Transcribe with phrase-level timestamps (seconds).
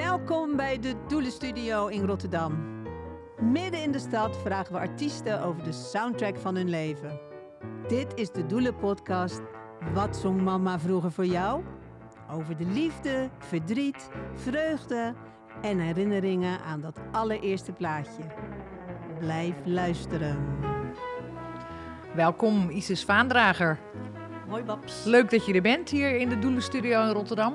[0.00, 2.82] Welkom bij de Doelenstudio in Rotterdam.
[3.40, 7.20] Midden in de stad vragen we artiesten over de soundtrack van hun leven.
[7.88, 9.40] Dit is de Doelen-podcast
[9.94, 11.64] Wat zong mama vroeger voor jou?
[12.30, 15.14] Over de liefde, verdriet, vreugde
[15.62, 18.22] en herinneringen aan dat allereerste plaatje.
[19.18, 20.38] Blijf luisteren.
[22.14, 23.78] Welkom Isis Vaandrager.
[24.48, 25.04] Hoi Babs.
[25.04, 27.54] Leuk dat je er bent hier in de Doelenstudio in Rotterdam.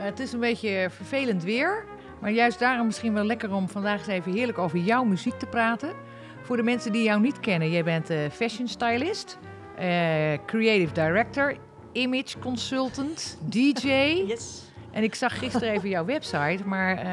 [0.00, 1.84] Uh, het is een beetje vervelend weer,
[2.20, 5.46] maar juist daarom misschien wel lekker om vandaag eens even heerlijk over jouw muziek te
[5.46, 5.92] praten.
[6.42, 9.38] Voor de mensen die jou niet kennen, jij bent uh, fashion stylist,
[9.78, 9.82] uh,
[10.46, 11.56] creative director,
[11.92, 13.88] image consultant, DJ.
[14.26, 14.62] Yes.
[14.90, 17.04] En ik zag gisteren even jouw website, maar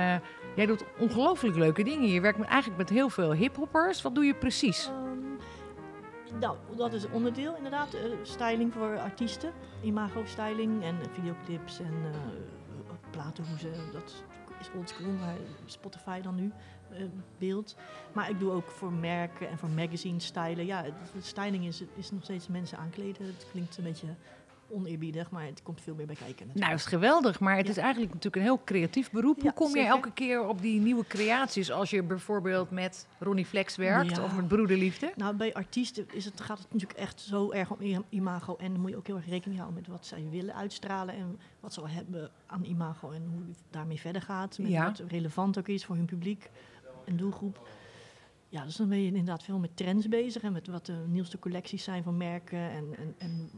[0.56, 2.10] jij doet ongelooflijk leuke dingen.
[2.10, 4.02] Je werkt met, eigenlijk met heel veel hiphoppers.
[4.02, 4.88] Wat doe je precies?
[4.88, 5.38] Um,
[6.40, 7.96] nou, dat is onderdeel inderdaad.
[7.96, 9.52] Uh, styling voor artiesten.
[9.82, 11.94] Imago styling en videoclips en
[13.12, 13.74] platenhoezen.
[13.94, 14.24] Dat
[14.59, 16.52] is oldschool, maar Spotify dan nu
[16.91, 16.97] uh,
[17.38, 17.75] beeld.
[18.13, 20.66] Maar ik doe ook voor merken en voor magazine stylen.
[20.66, 20.86] Ja,
[21.22, 23.25] styling is, is nog steeds mensen aankleden.
[23.25, 24.08] Het klinkt een beetje
[24.70, 26.48] oneerbiedig, maar het komt veel meer bij kijken.
[26.48, 26.60] Natuurlijk.
[26.60, 27.72] Nou, het is geweldig, maar het ja.
[27.72, 29.42] is eigenlijk natuurlijk een heel creatief beroep.
[29.42, 33.76] Hoe kom je elke keer op die nieuwe creaties als je bijvoorbeeld met Ronnie Flex
[33.76, 34.24] werkt ja.
[34.24, 35.12] of met Broederliefde?
[35.16, 38.82] Nou, bij artiesten is het, gaat het natuurlijk echt zo erg om imago en dan
[38.82, 41.81] moet je ook heel erg rekening houden met wat zij willen uitstralen en wat ze
[41.81, 44.58] al hebben aan imago en hoe het daarmee verder gaat.
[44.58, 46.50] Met wat relevant ook is voor hun publiek
[47.06, 47.68] en doelgroep.
[48.50, 51.40] Ja, dus dan ben je inderdaad veel met trends bezig en met wat de nieuwste
[51.40, 53.50] collecties zijn van merken en, en, en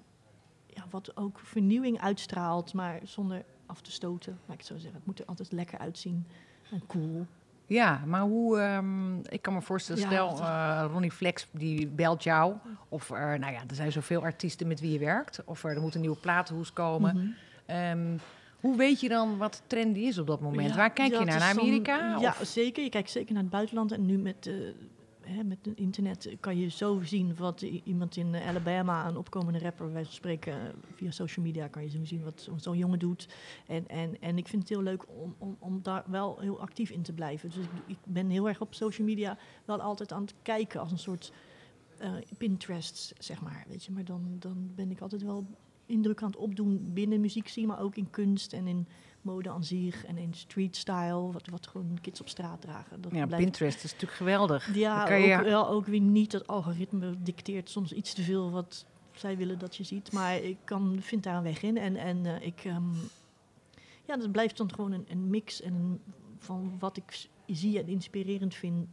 [0.80, 4.32] ja, wat ook vernieuwing uitstraalt, maar zonder af te stoten.
[4.46, 4.94] Laat ik het zo zeggen.
[4.96, 6.26] Het moet er altijd lekker uitzien
[6.72, 7.26] en cool.
[7.66, 8.60] Ja, maar hoe...
[8.62, 12.54] Um, ik kan me voorstellen, Ja, stel uh, Ronnie Flex die belt jou.
[12.90, 15.42] Of er, nou ja, er zijn zoveel artiesten met wie je werkt.
[15.46, 17.16] Of er, er moet een nieuwe platenhoes komen.
[17.16, 17.28] Mhm.
[17.66, 18.18] Ehm,
[18.60, 20.70] hoe weet je dan wat trendy is op dat moment?
[20.70, 21.40] Ja, Waar kijk je naar?
[21.40, 22.18] Naar Amerika?
[22.20, 22.84] Ja, Of- zeker.
[22.84, 23.92] Je kijkt zeker naar het buitenland.
[23.92, 24.54] En nu met, eh,
[25.46, 30.54] met internet kan je zo zien wat iemand in Alabama, een opkomende rapper, van spreken,
[30.54, 33.28] eh, via social media kan je zo zien wat zo- zo'n jongen doet.
[33.68, 36.90] En, en, en ik vind het heel leuk om, om, om daar wel heel actief
[36.90, 37.50] in te blijven.
[37.50, 41.00] Dus ik, ben heel erg op social media wel altijd aan het kijken als een
[41.00, 41.34] soort
[41.98, 43.66] eh, Pinterest, zeg maar.
[43.68, 45.46] Weet je, maar dan, dan ben ik altijd wel
[45.86, 48.88] indruk aan het opdoen binnen muziek, maar ook in kunst en in
[49.22, 53.02] mode aan zich en in street style, wat, wat gewoon kids op straat dragen.
[53.02, 54.76] Dat ja, blijft- Pinterest is natuurlijk geweldig.
[54.76, 58.52] Ja, kan je- ook, wel ook weer niet dat algoritme dicteert soms iets te veel
[58.52, 60.12] wat zij willen dat je ziet.
[60.12, 61.78] Maar ik kan, vind daar een weg in.
[61.78, 62.94] En, en eh, ik, ehm,
[64.06, 66.02] ja, dat blijft dan gewoon een, een mix en een,
[66.38, 68.88] van wat ik zie en inspirerend vind.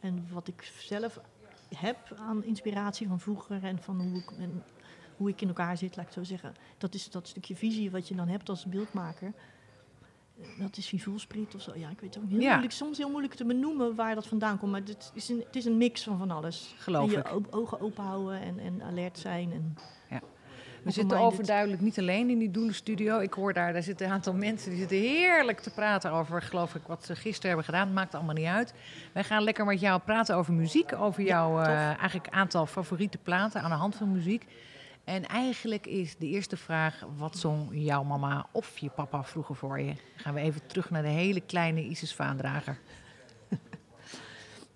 [0.00, 1.20] En wat ik zelf
[1.74, 4.62] heb aan inspiratie van vroeger en van hoe ik, en
[5.16, 6.54] hoe ik in elkaar zit, laat ik het zo zeggen.
[6.78, 9.32] Dat is dat stukje visie wat je dan hebt als beeldmaker.
[10.58, 11.72] Dat is wie voelspriet of zo.
[11.74, 12.48] Ja, ik weet het ook heel Ja.
[12.50, 14.70] moeilijk, soms heel moeilijk te benoemen waar dat vandaan komt.
[14.72, 16.74] Maar het is een, het is een mix van van alles.
[16.78, 17.46] Geloof en je ik.
[17.56, 19.52] ogen open houden en, en alert zijn.
[19.52, 19.74] En
[20.82, 23.18] We zitten overduidelijk niet alleen in die doelenstudio.
[23.18, 26.74] Ik hoor daar, daar zitten een aantal mensen die zitten heerlijk te praten over, geloof
[26.74, 27.86] ik, wat ze gisteren hebben gedaan.
[27.86, 28.74] Het maakt allemaal niet uit.
[29.12, 31.68] Wij gaan lekker met jou praten over muziek, over jouw eh,
[31.98, 34.46] eigenlijk aantal favoriete platen aan de hand van muziek.
[35.10, 39.80] En eigenlijk is de eerste vraag, wat zong jouw mama of je papa vroeger voor
[39.80, 39.94] je?
[40.16, 42.78] Gaan we even terug naar de hele kleine Isis Vaandrager.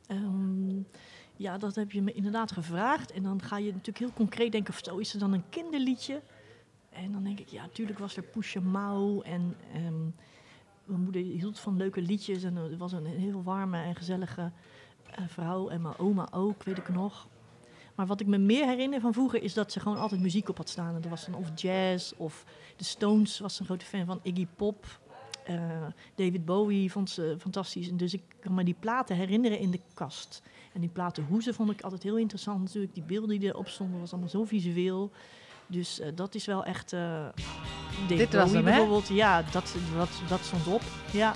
[0.07, 0.81] Ehm,
[1.37, 3.13] ja, dat heb je me inderdaad gevraagd.
[3.13, 6.23] En dan ga je natuurlijk heel concreet denken, of zo is er dan een kinderliedje?
[6.91, 10.03] En dan denk ik, ja, natuurlijk was er Pusha Mouw en ehm,
[10.85, 12.43] mijn moeder hield van leuke liedjes.
[12.43, 14.53] En het was een heel warme en gezellige
[15.11, 15.69] eh, vrouw.
[15.69, 17.29] En mijn oma ook, weet ik nog.
[17.95, 20.57] Maar wat ik me meer herinner van vroeger is dat ze gewoon altijd muziek op
[20.57, 20.95] had staan.
[20.95, 22.45] En dat was dan of jazz of
[22.77, 25.01] de Stones was een grote fan van Iggy Pop.
[25.45, 25.57] Eh,
[26.15, 27.89] David Bowie vond ze fantastisch.
[27.89, 30.43] En dus ik kan me die platen herinneren in de kast.
[30.73, 32.61] En die platen hoezen vond ik altijd heel interessant.
[32.61, 35.11] Natuurlijk, die beelden die erop stonden, was allemaal zo visueel.
[35.67, 36.91] Dus eh, dat is wel echt.
[36.91, 38.63] David Dit was hè?
[38.63, 39.09] bijvoorbeeld.
[39.09, 40.83] Ja, dat, dat, dat stond op.
[41.13, 41.35] Ja,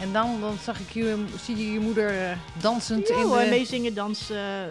[0.00, 3.48] En dan, dan zag ik je, zie je je moeder dansend ja in hoor, de...
[3.48, 4.70] meezingen, dansen.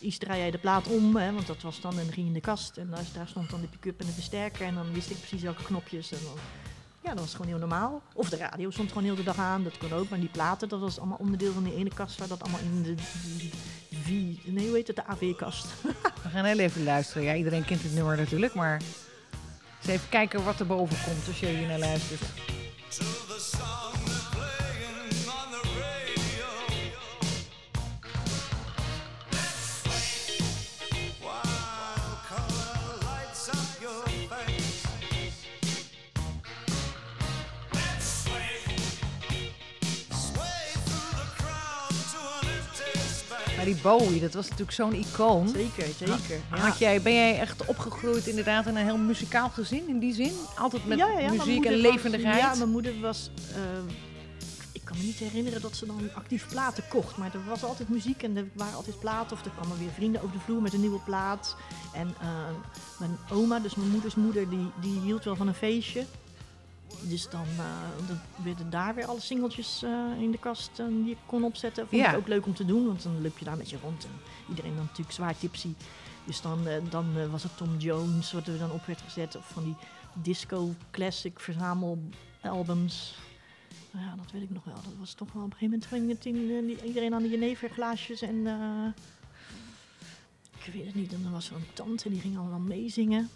[0.00, 1.98] Iets draai jij de plaat om, hè, want dat was dan.
[1.98, 2.76] En ging in de kast.
[2.76, 4.66] En daar, daar stond dan de pick-up en de versterker.
[4.66, 6.12] En dan wist ik precies welke knopjes.
[6.12, 6.34] En dan,
[7.00, 8.02] ja, dat was gewoon heel normaal.
[8.14, 9.64] Of de radio stond gewoon heel de dag aan.
[9.64, 10.08] Dat kon ook.
[10.08, 12.18] Maar die platen, dat was allemaal onderdeel van die ene kast.
[12.18, 12.94] Waar dat allemaal in de.
[14.02, 14.08] V,
[14.44, 14.96] nee, hoe heet het?
[14.96, 15.66] De AV-kast.
[16.22, 17.22] We gaan heel even luisteren.
[17.22, 18.80] Ja, iedereen kent het nummer natuurlijk, maar
[19.82, 22.41] eens even kijken wat er boven komt als je hier naar luistert.
[43.82, 45.48] Bowie, dat was natuurlijk zo'n icoon.
[45.48, 46.40] Zeker, zeker.
[46.50, 46.56] Ja.
[46.58, 50.32] Had jij, ben jij echt opgegroeid inderdaad in een heel muzikaal gezin in die zin?
[50.58, 52.40] Altijd met Ja, ja, muziek en was- levendigheid?
[52.40, 53.30] ja, mijn moeder was...
[53.54, 53.60] eh,
[54.72, 57.16] ik kan me niet herinneren dat ze dan actief platen kocht.
[57.16, 59.36] Maar er was altijd muziek en er waren altijd platen.
[59.36, 61.56] Of er kwamen weer vrienden over de vloer met een nieuwe plaat.
[61.94, 62.28] En eh,
[62.98, 66.04] mijn oma, dus mijn moeders moeder, die, die hield wel van een feestje.
[67.00, 71.10] Dus dan, eh, dan werden daar weer alle singeltjes eh, in de kast eh, die
[71.10, 71.88] ik kon opzetten.
[71.88, 72.10] Vond Ja.
[72.10, 74.04] ik ook leuk om te doen, want dan loop je daar met je rond.
[74.04, 74.10] En
[74.48, 75.74] iedereen dan natuurlijk zwaar tipsy.
[76.24, 79.36] Dus dan, dan was het Tom Jones wat er dan op werd gezet.
[79.36, 79.76] Of van die
[80.14, 83.14] disco classic verzamelalbums.
[83.90, 84.74] Ja, dat weet ik nog wel.
[84.74, 88.22] Dat was toch wel op een gegeven moment ging het in, iedereen aan de jeneverglaasjes.
[88.22, 88.46] En
[90.64, 91.12] ik weet het niet.
[91.12, 93.30] En dan was er een tante die ging allemaal meezingen.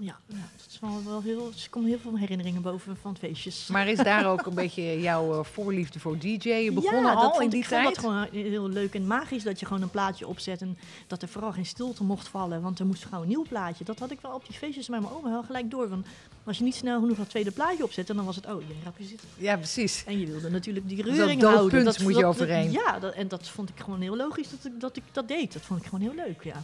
[0.00, 3.66] Ja, ja dat is wel, wel heel, er komen heel veel herinneringen boven van feestjes.
[3.66, 6.48] Maar is daar ook een beetje jouw eh, voorliefde voor DJ?
[6.48, 7.94] Je begon ja, dat al in die ik vond tijd?
[7.94, 11.28] dat gewoon heel leuk en magisch dat je gewoon een plaatje opzet en dat er
[11.28, 13.84] vooral geen stilte mocht vallen, want er moest gewoon een nieuw plaatje.
[13.84, 15.88] Dat had ik wel op die feestjes met mijn oma wel gelijk door.
[15.88, 16.06] Want
[16.44, 19.04] als je niet snel genoeg dat tweede plaatje opzette, dan was het, oh, je rapje
[19.04, 19.22] zit.
[19.36, 20.04] Ja, precies.
[20.06, 21.84] En je wilde natuurlijk die reuring dat houden.
[21.84, 22.70] doodpunt moet je overheen.
[22.70, 25.52] ja, dat, en dat vond ik gewoon heel logisch dat ik, dat ik dat deed.
[25.52, 26.62] Dat vond ik gewoon heel leuk, ja.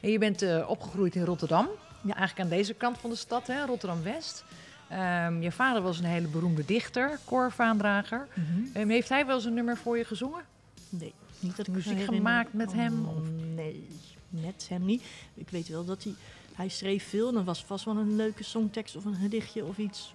[0.00, 1.68] En je bent eh, opgegroeid in Rotterdam.
[2.06, 2.14] Ja.
[2.14, 4.44] Eigenlijk aan deze kant van de stad, hè, Rotterdam-West.
[4.88, 8.28] Ehm, je vader was een hele beroemde dichter, koorvaandrager.
[8.72, 10.44] Ehm, heeft hij wel eens een nummer voor je gezongen?
[10.88, 13.24] Nee, niet dat ik Muziek gemaakt met hem, of?
[13.54, 13.88] Nee,
[14.28, 15.02] met hem niet.
[15.34, 16.14] Ik weet wel dat hij...
[16.54, 19.78] Hij schreef veel en er was vast wel een leuke songtekst of een gedichtje of
[19.78, 20.12] iets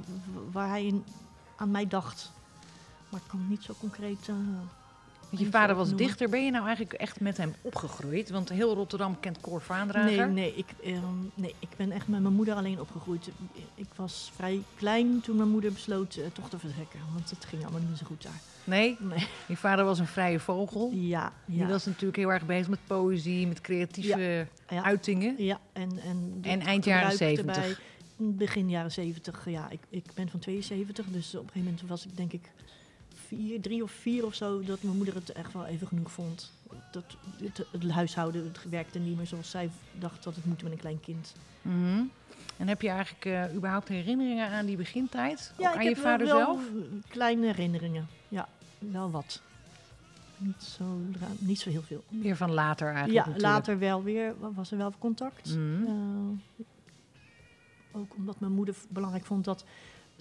[0.51, 0.93] waar hij
[1.55, 2.31] aan mij dacht.
[3.09, 4.27] Maar ik kan het niet zo concreet...
[4.27, 4.35] eh,
[5.39, 6.05] je vader was noemen.
[6.05, 6.29] dichter.
[6.29, 8.29] Ben je nou eigenlijk echt met hem opgegroeid?
[8.29, 10.27] Want heel Rotterdam kent Cor Vaandrager.
[10.27, 13.29] Nee, nee ik, ehm, nee, ik ben echt met mijn moeder alleen opgegroeid.
[13.75, 16.99] Ik was vrij klein toen mijn moeder besloot eh, toch te vertrekken.
[17.13, 18.41] Want het ging allemaal niet zo goed daar.
[18.63, 18.97] Nee?
[18.99, 19.27] Nee.
[19.47, 20.91] Je vader was een vrije vogel.
[20.93, 21.67] Ja, Die ja.
[21.67, 24.83] was natuurlijk heel erg bezig met poëzie, met creatieve ja.
[24.83, 25.35] uitingen.
[25.37, 27.55] Ja, en, en, En eind jaren gebruik 70.
[27.55, 27.75] erbij.
[28.17, 29.69] Begin jaren 70, ja.
[29.69, 32.51] Ik, ik ben van 72, dus op een gegeven moment was ik denk ik
[33.35, 36.51] vier, drie of vier of zo, dat mijn moeder het echt wel even genoeg vond.
[36.91, 37.03] Dat
[37.43, 39.69] het, het huishouden, het werkte niet meer zoals zij
[39.99, 41.33] dacht dat het moet met een klein kind.
[41.61, 42.03] Mhm.
[42.57, 45.53] En heb je eigenlijk eh, überhaupt herinneringen aan die begintijd?
[45.57, 46.59] Ja, Ook aan je vader zelf?
[47.07, 48.07] kleine herinneringen.
[48.27, 48.47] Ja,
[48.79, 49.41] wel wat.
[50.37, 50.99] Niet zo,
[51.37, 52.03] niet zo heel veel.
[52.09, 53.53] Meer van later eigenlijk Ja, natuurlijk.
[53.53, 55.55] later wel weer, was er wel contact.
[55.55, 55.83] Mhm.
[55.85, 56.65] Eh,
[57.91, 59.65] ook omdat mijn moeder belangrijk vond dat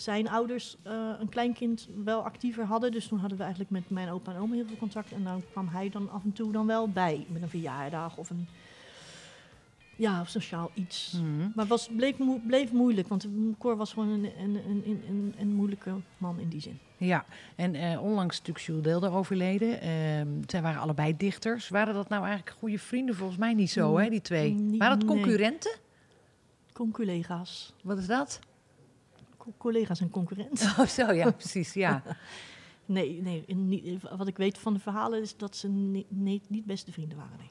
[0.00, 2.92] zijn ouders eh, een kleinkind wel actiever hadden.
[2.92, 5.12] Dus toen hadden we eigenlijk met mijn opa en oma heel veel contact.
[5.12, 7.26] En dan kwam hij dan af en toe dan wel bij.
[7.28, 8.48] Met een verjaardag of een
[9.96, 11.12] ja, of sociaal iets.
[11.12, 11.38] Mhm.
[11.38, 12.16] Maar het was, bleef,
[12.46, 16.48] bleef moeilijk, want Cor was gewoon een, een, een, een, een, een moeilijke man in
[16.48, 16.78] die zin.
[16.96, 17.24] Ja,
[17.56, 19.80] en eh, onlangs natuurlijk Jules Deelder overleden.
[19.80, 21.68] Ehm, zij waren allebei dichters.
[21.68, 23.14] Waren dat nou eigenlijk goede vrienden?
[23.14, 24.52] Volgens mij niet zo, hè, die twee.
[24.52, 25.06] Mm, niet- waren nee.
[25.06, 25.78] concurrenten?
[26.72, 27.74] Conculega's.
[27.82, 28.40] Wat is dat?
[29.40, 30.66] Co- collega's en concurrenten.
[30.78, 32.02] Oh, zo, ja, precies, ja.
[32.86, 36.64] Nee, nee niet- wat ik weet van de verhalen is dat ze ni- nee, niet
[36.64, 37.36] beste vrienden waren.
[37.38, 37.50] Nee.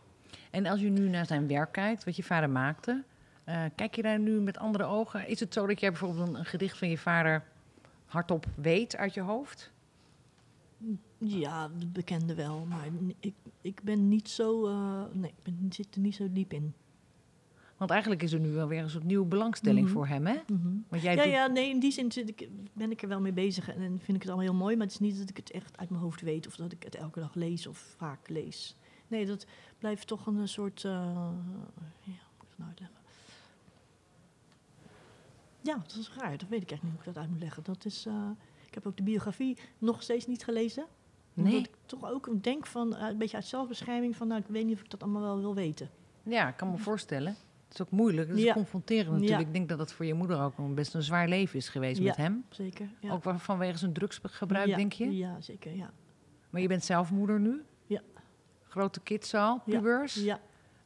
[0.51, 3.03] En als je nu naar zijn werk kijkt, wat je vader maakte,
[3.43, 5.27] eh, kijk je daar nu met andere ogen?
[5.27, 7.43] Is het zo dat jij bijvoorbeeld een, een gedicht van je vader
[8.05, 9.72] hardop weet uit je hoofd?
[11.17, 12.88] Ja, de bekende wel, maar
[13.19, 14.67] ik, ik ben niet zo.
[14.67, 16.74] eh, nee, ik ben, zit er niet zo diep in.
[17.79, 19.93] Want eigenlijk is er nu wel weer een soort nieuwe belangstelling Mhm.
[19.93, 20.36] voor hem, hè?
[20.48, 20.67] Mhm.
[20.88, 23.31] Want jij Ja, doet- ja, nee, in die zin ik, ben ik er wel mee
[23.31, 25.38] bezig en, en vind ik het allemaal heel mooi, maar het is niet dat ik
[25.38, 28.29] het echt uit mijn hoofd weet of dat ik het elke dag lees of vaak
[28.29, 28.75] lees.
[29.07, 29.45] Nee, dat
[29.77, 30.83] blijft toch een soort.
[30.83, 31.31] eh, ja,
[32.03, 32.98] hoe moet ik dat nou uitleggen?
[35.62, 36.38] Ja, dat is raar.
[36.38, 37.63] Dat weet ik echt niet hoe ik dat uit moet leggen.
[37.63, 38.29] Dat is, eh,
[38.67, 40.86] ik heb ook de biografie nog steeds niet gelezen.
[41.36, 41.62] Omdat Nee.
[41.62, 44.75] ik toch ook denk van, eh, een beetje uit zelfbescherming van, nou, ik weet niet
[44.75, 45.89] of ik dat allemaal wel wil weten.
[46.24, 47.36] Ja, ik kan me voorstellen.
[47.70, 48.28] Het is ook moeilijk.
[48.28, 48.54] Het is Ja.
[48.54, 49.40] confronterend natuurlijk.
[49.42, 49.46] Ja.
[49.48, 52.00] Ik denk dat het voor je moeder ook een best een zwaar leven is geweest
[52.00, 52.04] Ja.
[52.06, 52.46] met hem.
[52.50, 52.90] Zeker.
[53.00, 53.12] Ja.
[53.12, 55.18] Ook vanwege zijn drugsgebruik, denk je?
[55.18, 55.76] Ja, zeker.
[55.76, 55.92] Ja.
[56.50, 57.62] Maar je bent zelf moeder nu?
[57.88, 58.02] Ja.
[58.64, 59.78] Grote kids al, Ja.
[59.78, 60.16] pubers?
[60.16, 60.40] ja.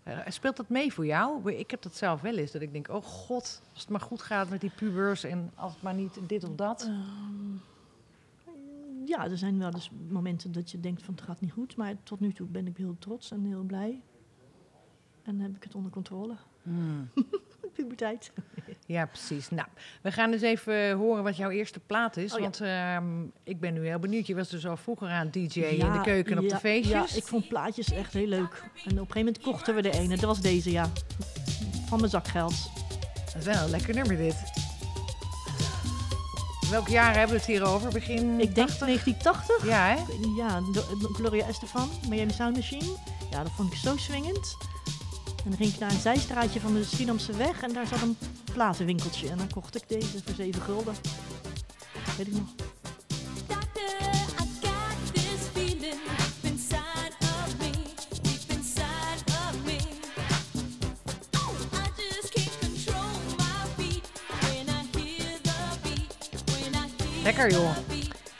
[0.03, 1.51] Eh, Speelt dat mee voor jou?
[1.53, 2.51] Ik heb dat zelf wel eens.
[2.51, 5.23] Dat ik denk, oh god, als het maar goed gaat met die pubers...
[5.23, 6.81] en als het maar niet dit of dat.
[6.83, 7.55] Ehm,
[9.05, 11.75] ja, er zijn wel dus momenten dat je denkt van het gaat niet goed.
[11.75, 14.01] Maar tot nu toe ben ik heel trots en heel blij.
[15.23, 16.35] En heb ik het onder controle.
[16.63, 17.09] Hmm.
[17.75, 18.31] Puberteit.
[18.85, 19.49] Ja, precies.
[19.49, 19.67] Nou,
[20.01, 22.33] we gaan eens even horen wat jouw eerste plaat is.
[22.33, 22.43] Oh, ja.
[22.43, 24.27] Want ehm, ik ben nu heel benieuwd.
[24.27, 27.11] Je was dus al vroeger aan DJ in de keuken en op de feestjes.
[27.11, 28.63] Ja, ik vond plaatjes echt heel leuk.
[28.63, 30.15] En op een gegeven moment kochten we de ene.
[30.15, 30.89] Dat was deze, ja.
[31.87, 32.71] Van mijn zakgeld.
[33.25, 34.35] Dat is wel een lekker nummer dit.
[36.69, 37.91] Welk jaar hebben we het hier over?
[37.91, 38.87] Begin Ik denk 80?
[38.87, 39.65] 1980.
[39.67, 39.95] Ja, hè?
[40.37, 40.61] Ja,
[41.13, 42.95] Gloria Estefan, Miami Sound Machine.
[43.31, 44.57] Ja, dat vond ik zo swingend.
[45.43, 48.17] En dan ging ik naar een zijstraatje van de Schiedamse weg en daar zat een
[48.53, 49.29] platenwinkeltje.
[49.29, 50.93] En dan kocht ik deze voor 7 gulden.
[52.17, 52.47] Weet ik nog.
[67.23, 67.92] Lekker, joh.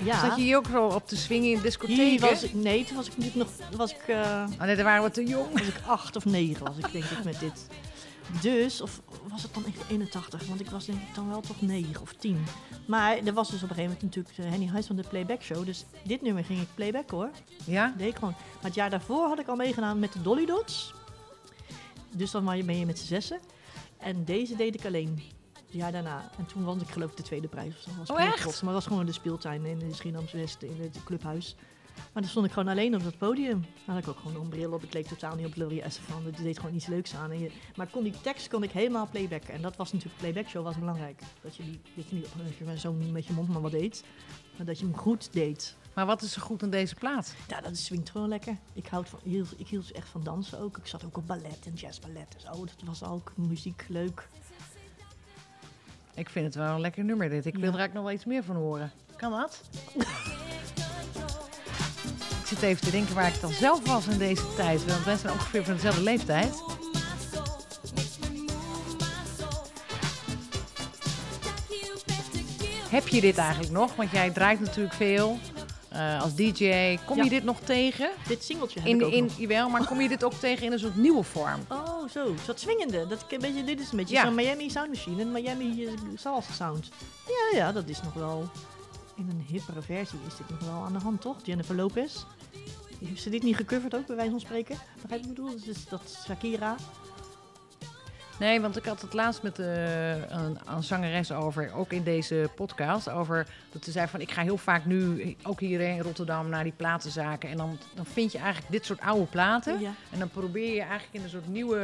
[0.03, 2.19] Ja, Zat je hier ook zo op te swingen in hier discotheken?
[2.29, 5.03] was ik, nee, toen was ik natuurlijk nog, was ik, eh, Oh nee, daar waren
[5.03, 5.51] we te jong.
[5.59, 7.67] was ik acht of negen was ik denk ik met dit.
[8.41, 10.45] Dus, of was het dan echt 81?
[10.47, 12.43] Want ik was denk ik dan wel toch 9 of 10.
[12.87, 15.41] Maar er was dus op een gegeven moment natuurlijk de Henny Huis van de Playback
[15.41, 15.65] Show.
[15.65, 17.29] Dus dit nummer ging ik playback hoor.
[17.65, 17.93] Ja?
[17.97, 18.33] deed ik gewoon.
[18.53, 20.93] Maar het jaar daarvoor had ik al meegedaan met de Dolly Dots.
[22.15, 23.39] Dus dan ben je- ben je met z'n zessen.
[23.97, 25.21] En deze deed ik alleen.
[25.73, 26.29] Het jaar daarna.
[26.37, 27.75] En toen won ik geloof ik de tweede prijs.
[27.75, 27.89] of zo.
[27.97, 28.37] Was Oh, echt?
[28.41, 28.61] trots.
[28.61, 31.55] Maar dat was gewoon de speeltuin in de Schiedamse West in het clubhuis.
[31.95, 33.61] Maar dan stond ik gewoon alleen op dat podium.
[33.85, 34.83] Dan had ik ook gewoon een bril op.
[34.83, 36.25] Ik leek totaal niet op Lily Estefan.
[36.25, 37.31] Het deed gewoon iets leuks aan.
[37.31, 39.53] En je, maar kon die tekst kon ik helemaal playbacken.
[39.53, 41.21] En dat was natuurlijk, playback show was belangrijk.
[41.41, 42.05] Dat je, die, dat
[42.57, 44.03] je niet zo met je mond maar wat deed.
[44.57, 45.75] Maar dat je hem goed deed.
[45.93, 47.35] Maar wat is er goed aan deze plaat?
[47.47, 48.57] Ja, dat swingt gewoon lekker.
[48.73, 50.77] Ik, houd van, hield, ik hield echt van dansen ook.
[50.77, 52.65] Ik zat ook op ballet en jazzballet en zo.
[52.65, 54.27] Dat was ook muziek leuk.
[56.15, 57.45] Ik vind het wel een lekker nummer dit.
[57.45, 58.91] Ik wil er eigenlijk nog wel iets meer van horen.
[59.15, 59.61] Kan dat?
[62.41, 64.85] Ik zit even te denken waar ik dan zelf was in deze tijd.
[64.85, 66.61] Want wij zijn ongeveer van dezelfde leeftijd.
[72.89, 73.95] Heb je dit eigenlijk nog?
[73.95, 75.37] Want jij draait natuurlijk veel
[75.89, 76.97] eh, als DJ.
[77.05, 77.23] Kom Ja.
[77.23, 78.09] je dit nog tegen?
[78.27, 79.37] Dit singeltje heb In, ik ook in, nog.
[79.37, 81.59] jawel, maar kom je dit ook tegen in een soort nieuwe vorm?
[81.67, 82.33] Oh, zo.
[82.45, 83.07] Dat swingende.
[83.07, 84.25] Dat, een beetje, dit is een beetje Ja.
[84.25, 85.21] zo'n Miami Sound Machine.
[85.21, 86.89] Een Miami eh, salsa sound.
[87.27, 88.49] Ja, ja, dat is nog wel...
[89.15, 91.35] In een hippere versie is dit nog wel aan de hand, toch?
[91.43, 92.23] Jennifer Lopez.
[93.05, 94.77] Heeft ze dit niet gecoverd ook, bij wijze van spreken?
[95.01, 95.59] Begrijp je wat ik bedoel?
[95.65, 96.75] Dus dat Shakira.
[98.39, 102.49] Nee, want ik had het laatst met eh, een, een zangeres over, ook in deze
[102.55, 106.49] podcast, over dat ze zei van ik ga heel vaak nu, ook hier in Rotterdam,
[106.49, 107.49] naar die platenzaken.
[107.49, 109.79] En dan, dan vind je eigenlijk dit soort oude platen.
[109.79, 109.93] Ja.
[110.11, 111.77] En dan probeer je eigenlijk in een soort nieuwe,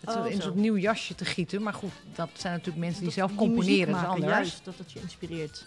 [0.00, 1.62] het Oh, in een soort nieuw jasje te gieten.
[1.62, 4.32] Maar goed, dat zijn natuurlijk mensen die Dat- zelf die componeren, dat maken, anders.
[4.32, 5.66] Juist, dat het je inspireert.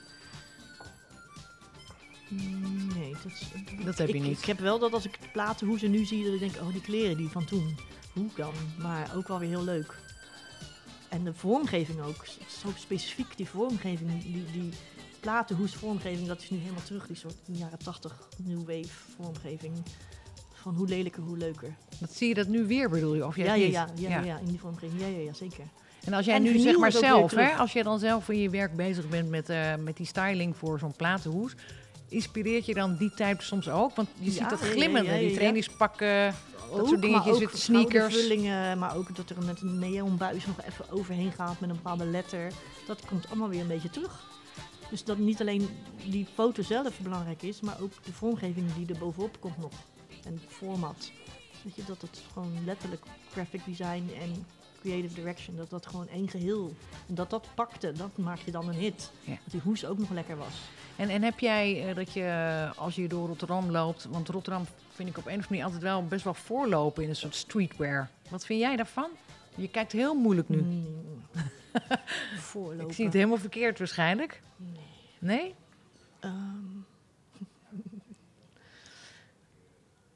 [2.96, 4.38] Nee, dat, is- Dat heb je ik, niet.
[4.40, 6.56] Ik heb wel dat als ik de platen, hoe ze nu zie, dat ik denk,
[6.62, 7.78] oh, die kleren die van toen.
[8.14, 8.54] Hoe dan?
[8.78, 9.94] Maar ook wel weer heel leuk.
[11.10, 12.26] En de vormgeving ook.
[12.62, 14.70] Zo specifiek, die vormgeving, die, die
[15.20, 17.08] platenhoes-vormgeving, dat is nu helemaal terug.
[17.08, 19.74] Die soort jaren tachtig new wave vormgeving.
[20.54, 21.76] Van hoe lelijker, hoe leuker.
[22.00, 23.26] Dat zie je dat nu weer, bedoel je?
[23.26, 25.02] Of Ja, ja, ja, ja, ja, in die vormgeving.
[25.02, 25.64] Ja, ja, ja, zeker.
[26.06, 28.50] En als jij En nu zeg maar zelf, hè, als jij dan zelf in je
[28.50, 31.56] werk bezig bent met, eh, met die styling voor zo'n platenhoes,
[32.10, 33.96] inspireert je dan die tijd soms ook?
[33.96, 36.36] Want je Ja, ziet dat glimmende, ja, ja, die trainingspakken,
[36.72, 38.16] dat Ook, soort dingetjes met sneakers.
[38.16, 42.06] vullingen, maar ook dat er met een neonbuis nog even overheen gaat met een bepaalde
[42.06, 42.52] letter.
[42.88, 44.26] Dat komt allemaal weer een beetje terug.
[44.90, 45.70] Dus dat niet alleen
[46.10, 49.74] die foto zelf belangrijk is, maar ook de vormgeving die er bovenop komt nog.
[50.24, 51.12] En het format.
[51.64, 54.46] Weet je, dat het gewoon letterlijk graphic design en
[54.82, 56.74] creative direction, dat dat gewoon één geheel.
[57.08, 59.12] En dat dat pakte, dat maak je dan een hit.
[59.24, 59.32] Ja.
[59.44, 60.54] Dat die hoes ook nog lekker was.
[60.96, 64.66] En, en heb jij eh, dat je, eh, als je door Rotterdam loopt, want Rotterdam
[64.90, 67.36] vind ik op een of andere manier altijd wel best wel voorlopen in een soort
[67.36, 68.10] streetwear.
[68.30, 69.10] Wat vind jij daarvan?
[69.56, 70.62] Je kijkt heel moeilijk nu.
[70.62, 70.86] Mm.
[72.38, 72.88] Voorlopen.
[72.88, 74.42] Ik zie het helemaal verkeerd waarschijnlijk.
[74.58, 74.80] Nee.
[75.20, 75.54] Nee?
[76.20, 76.34] Ehm.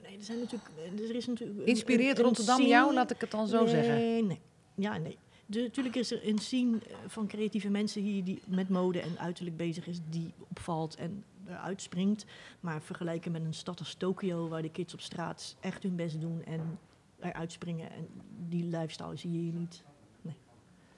[0.04, 0.70] nee, er zijn natuurlijk.
[1.10, 3.70] Er is natuurlijk Inspireert een- een Rotterdam scene- jou, laat ik het dan zo nee,
[3.74, 3.96] zeggen?
[4.28, 4.40] Nee,
[4.82, 5.18] ja, nee.
[5.46, 9.58] Natuurlijk is er een scene eh, van creatieve mensen hier die met mode en uiterlijk
[9.58, 12.26] bezig is, die opvalt en eruit springt.
[12.60, 16.22] Maar vergelijken met een stad als Tokio, waar de kids op straat echt hun best
[16.22, 16.80] doen en
[17.20, 17.92] eruit springen.
[17.92, 18.08] En
[18.48, 19.84] die lifestyle zie je hier niet.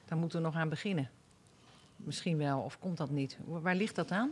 [0.06, 1.10] Daar moeten we nog aan beginnen.
[1.96, 3.38] Misschien wel, of komt dat niet?
[3.46, 4.32] Wa- Waar ligt dat aan?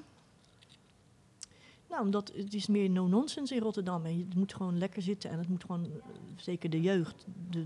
[1.92, 4.06] Nou, omdat het is meer no-nonsense in Rotterdam.
[4.06, 5.30] En het moet gewoon lekker zitten.
[5.30, 5.92] En het moet gewoon, eh,
[6.36, 7.66] zeker de jeugd, de,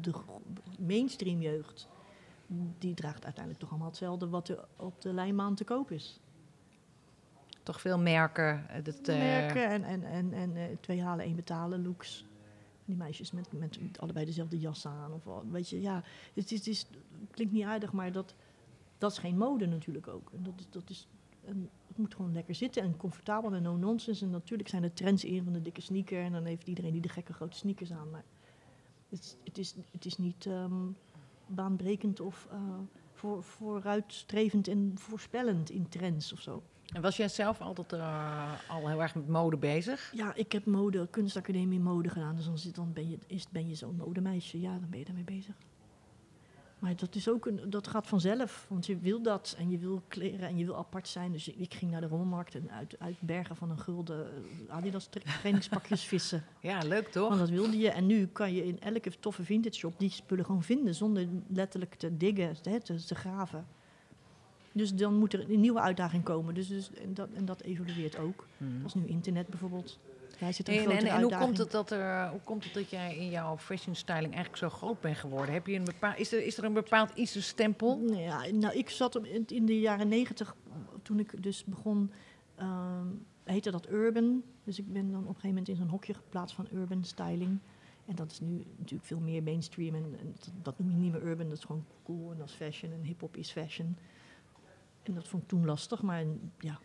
[0.00, 0.12] de
[0.78, 1.88] mainstream jeugd,
[2.78, 6.20] die draagt uiteindelijk toch allemaal hetzelfde wat er op de lijnbaan te koop is.
[7.62, 8.68] Toch veel merken.
[8.68, 12.24] eh, Dat, eh, Merken en, en, en, en twee halen, één betalen looks.
[12.84, 15.12] Die meisjes met, met allebei dezelfde jas aan.
[15.12, 16.02] Of wat, weet je, ja,
[16.34, 16.86] het, is, het is,
[17.30, 18.34] klinkt niet aardig, maar dat,
[18.98, 20.30] dat is geen mode natuurlijk ook.
[20.32, 21.08] En dat is, dat is
[21.98, 24.24] moet gewoon lekker zitten en comfortabel en no-nonsense.
[24.24, 26.22] En natuurlijk zijn er trends in van de dikke sneaker.
[26.22, 28.10] En dan heeft iedereen die de gekke grote sneakers aan.
[28.10, 28.24] Maar
[29.08, 30.74] het, is- het, is, het is niet ehm,
[31.46, 32.58] baanbrekend of eh,
[33.12, 36.62] voor, vooruitstrevend en voorspellend in trends of zo.
[36.86, 40.12] En was jij zelf altijd eh, al heel erg met mode bezig?
[40.14, 42.36] Ja, ik heb mode, kunstacademie mode gedaan.
[42.36, 44.60] Dus dan, zit, dan ben je, is, ben je zo'n modemeisje.
[44.60, 45.54] Ja, dan ben je daarmee bezig.
[46.78, 48.66] Maar dat, is ook een, dat gaat vanzelf.
[48.68, 51.32] Want je wil dat en je wil kleren en je wil apart zijn.
[51.32, 54.74] Dus ik, ik ging naar de rommelmarkt en uit, uit bergen van een gulden eh,
[54.74, 56.44] Adidas tra- trainingspakjes vissen.
[56.60, 57.28] Ja, leuk toch?
[57.28, 57.90] Want dat wilde je.
[57.90, 60.94] En nu kan je in elke toffe vintage shop die spullen gewoon vinden.
[60.94, 63.66] Zonder letterlijk te diggen, te, te graven.
[64.72, 66.54] Dus dan moet er een nieuwe uitdaging komen.
[66.54, 68.46] Dus, dus, en, dat, en dat evolueert ook.
[68.56, 68.78] Mhm.
[68.78, 69.98] Zoals nu internet bijvoorbeeld.
[70.38, 72.74] Daar zit een En, grote en, en hoe, komt het dat er, hoe komt het
[72.74, 75.54] dat jij in jouw fashion styling eigenlijk zo groot bent geworden?
[75.54, 77.98] Heb je een bepaald, is, er, is er een bepaald iets, een stempel?
[77.98, 80.56] Nou Ja, nou, ik zat in, de jaren negentig,
[81.02, 82.12] toen ik dus begon,
[82.54, 83.06] ehm,
[83.44, 84.42] heette dat urban.
[84.64, 87.58] Dus ik ben dan op een gegeven moment in zo'n hokje geplaatst van urban styling.
[88.06, 89.94] En dat is nu natuurlijk veel meer mainstream.
[89.94, 92.54] En, en dat, noem je niet meer urban, dat is gewoon cool en dat is
[92.54, 92.92] fashion.
[92.92, 93.96] En hip-hop is fashion.
[95.02, 96.24] En dat vond ik toen lastig, maar
[96.58, 96.78] ja.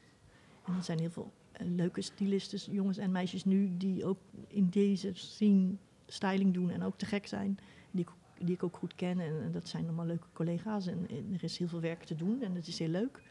[0.66, 1.32] En er zijn heel veel
[1.66, 5.76] leuke stylisten, jongens en meisjes nu, die ook in deze scene
[6.08, 7.60] styling doen en ook te gek zijn.
[7.92, 8.10] Die ik,
[8.46, 9.20] die ik ook goed ken.
[9.20, 10.88] En, dat zijn allemaal leuke collega's.
[10.88, 13.22] En, er is heel veel werk te doen en het is heel leuk.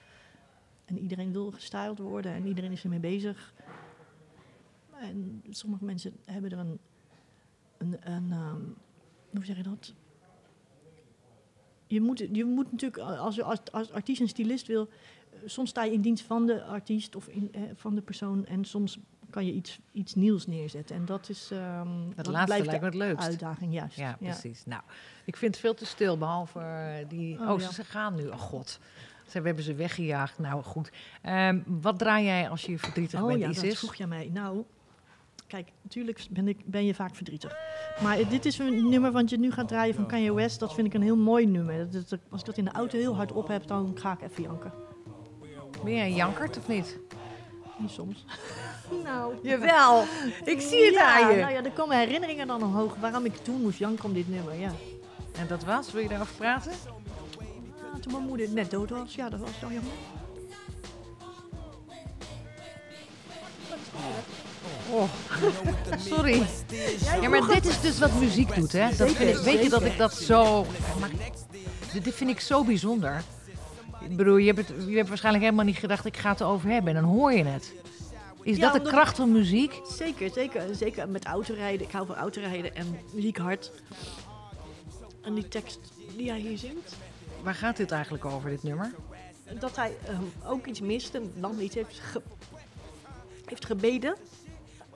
[0.84, 3.54] En iedereen wil gestyled worden en iedereen is ermee bezig.
[5.00, 6.78] En sommige mensen hebben er een,
[7.78, 8.60] een, een ehm,
[9.30, 9.94] hoe zeg je dat?
[11.86, 15.70] Je moet, je moet natuurlijk, als je als, als artiest en stylist wil, eh, soms
[15.70, 18.98] sta je in dienst van de artiest of in, eh, van de persoon en soms
[19.30, 20.96] kan je iets, iets nieuws neerzetten.
[20.96, 23.26] En dat is ehm, Het dat laatste blijft lijkt me de het leukst.
[23.28, 23.96] uitdaging, juist.
[23.96, 24.64] Ja, precies.
[24.66, 24.82] Nou,
[25.24, 27.38] ik vind het veel te stil, behalve eh, die...
[27.40, 27.70] Oh, Oh, ze, ja.
[27.72, 28.26] ze gaan nu.
[28.26, 28.78] Oh god.
[29.26, 30.38] Ze, we hebben ze weggejaagd.
[30.38, 30.90] Nou, goed.
[31.22, 33.78] Ehm, wat draai jij als je verdrietig Oh bent, ja, dat Isis?
[33.78, 34.30] vroeg jij mij.
[34.32, 34.64] Nou,
[35.46, 37.56] kijk, natuurlijk ben, ik, ben je vaak verdrietig.
[38.02, 40.60] Maar eh, dit is een nummer wat je nu gaat draaien van Kanye West.
[40.60, 41.90] Dat vind ik een heel mooi nummer.
[41.90, 44.22] Dat, dat- als ik dat in de auto heel hard op heb, dan ga ik
[44.30, 44.72] even janken.
[45.84, 46.98] Ben jij een jankert of niet?
[47.78, 48.24] Niet soms.
[49.04, 49.34] nou.
[49.42, 50.04] Jawel,
[50.44, 51.40] ik zie het ja, aan je.
[51.40, 54.54] Nou ja, er komen herinneringen dan omhoog waarom ik toen moest janken om dit nummer.
[54.54, 54.72] Ja.
[55.38, 56.72] En dat was, wil je daarover praten?
[57.76, 59.14] Ja, toen mijn moeder net dood was.
[59.14, 59.92] Ja, dat was zo jammer.
[64.90, 65.08] Oh,
[66.10, 66.42] sorry.
[67.20, 68.96] Ja, maar dit is dus wat muziek doet, hè?
[68.96, 70.66] Dat vind ik, weet je dat ik dat zo...
[71.00, 71.10] Maar,
[71.92, 73.22] dit dit vind ik zo bijzonder.
[74.10, 76.70] Ik bedoel, je hebt, het, je hebt waarschijnlijk helemaal niet gedacht, ik ga het erover
[76.70, 76.96] hebben.
[76.96, 77.72] En dan hoor je het.
[78.42, 79.80] Is Ja, dat de kracht van muziek?
[79.88, 80.74] Zeker, zeker.
[80.74, 81.86] Zeker met autorijden.
[81.86, 83.70] Ik hou van autorijden en muziek hard.
[85.22, 85.78] En die tekst
[86.16, 86.96] die hij hier zingt.
[87.42, 88.92] Waar gaat dit eigenlijk over, dit nummer?
[89.58, 92.22] dat hij ehm, ook iets mist en dan niet heeft, ge-
[93.44, 94.14] heeft gebeden.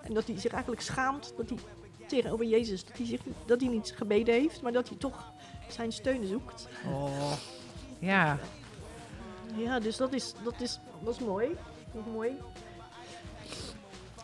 [0.00, 1.58] En dat hij zich eigenlijk schaamt dat hij
[2.06, 5.32] tegenover Jezus, dat hij, zich, dat hij niet gebeden heeft, maar dat hij toch
[5.68, 6.68] zijn steun zoekt.
[6.86, 7.32] Oh.
[7.98, 8.38] Ja,
[9.56, 11.56] Ja, dus dat is, dat is, is mooi.
[12.12, 12.30] Mooi.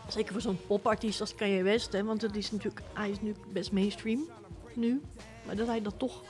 [0.07, 3.35] Zeker voor zo'n popartiest als Kanye West, hè, want het is natuurlijk, hij is nu
[3.53, 4.29] best mainstream
[4.73, 5.01] nu.
[5.45, 6.21] Maar dat hij dat toch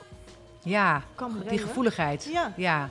[0.62, 1.04] ja.
[1.14, 1.48] kan brengen.
[1.48, 2.28] Die gevoeligheid.
[2.32, 2.52] Ja.
[2.56, 2.90] Ja.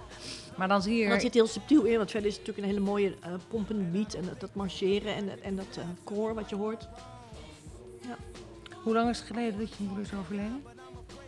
[0.58, 1.10] Maar dan zie je...
[1.10, 3.84] Dat zit heel subtiel in, want verder is het natuurlijk een hele mooie eh pompende
[3.84, 6.88] beat en dat, dat marcheren en, en dat eh koor wat je hoort.
[8.84, 10.64] Hoe lang is het geleden dat je moeder is overleden?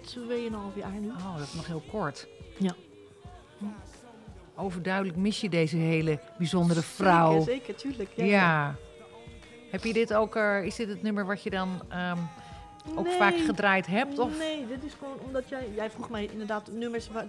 [0.01, 1.09] Tweeënhalf jaar nu.
[1.09, 2.27] Oh, dat is nog heel kort.
[2.57, 2.75] Ja.
[4.55, 7.31] Overduidelijk mis je deze hele bijzondere vrouw.
[7.43, 8.09] Zeker, zeker, tuurlijk.
[8.15, 8.25] Ja.
[8.25, 8.75] Ja,
[9.69, 12.17] Heb je dit ook, eh, is dit het nummer wat je dan ehm,
[12.95, 13.17] ook Nee.
[13.17, 14.19] vaak gedraaid hebt?
[14.19, 14.37] Of?
[14.37, 17.09] Nee, dit is gewoon omdat jij, jij vroeg mij inderdaad nummers.
[17.11, 17.25] Waar,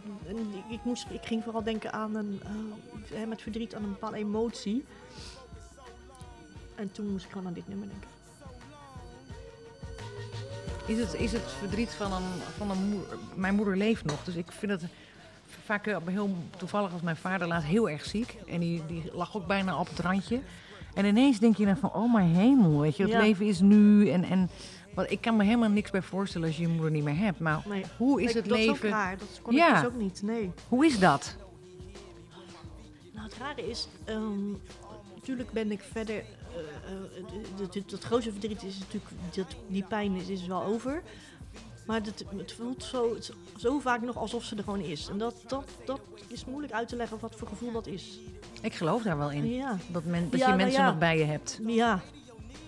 [0.69, 2.41] ik, moest, ik ging vooral denken aan een,
[3.15, 4.85] eh, met verdriet aan een bepaalde emotie.
[6.75, 8.09] En toen moest ik gewoon aan dit nummer denken.
[10.87, 12.23] Is, het, is het verdriet van een,
[12.57, 13.19] van een moeder?
[13.35, 14.83] Mijn moeder leeft nog, dus ik vind het
[15.65, 18.37] vaak heel, heel toevallig als mijn vader laat heel erg ziek.
[18.47, 20.41] En die, die lag ook bijna op het randje.
[20.95, 23.19] En ineens denk je dan van, oh mijn hemel, weet je, het Ja.
[23.21, 24.09] leven is nu.
[24.11, 24.51] En, en
[24.95, 27.39] wat, ik kan me helemaal niks bij voorstellen als je je moeder niet meer hebt.
[27.39, 27.85] Maar Nee.
[27.97, 28.89] hoe is Nee, het dat is ook leven?
[28.91, 29.69] raar, dat kon Ja.
[29.69, 30.51] ik dus ook niet, nee.
[30.69, 31.37] hoe is dat?
[33.13, 34.51] Nou, het rare is, ehm,
[35.15, 36.15] natuurlijk ben ik verder.
[36.17, 36.23] eh,
[36.93, 36.99] eh,
[37.61, 41.03] het- het- het grootste verdriet is natuurlijk, dat, die pijn is, is wel over.
[41.87, 45.09] Maar het, het voelt zo, het- zo vaak nog alsof ze er gewoon is.
[45.09, 48.19] En dat, dat, dat is moeilijk uit te leggen wat voor gevoel dat is.
[48.63, 49.47] Ik geloof daar wel in.
[49.49, 50.87] Ja, Dat, men, dat Ja, je nou mensen ja.
[50.91, 51.61] nog bij je hebt.
[51.67, 52.01] ja.